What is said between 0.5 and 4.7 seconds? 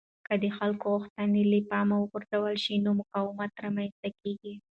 خلکو غوښتنې له پامه وغورځول شي نو مقاومت رامنځته کېږي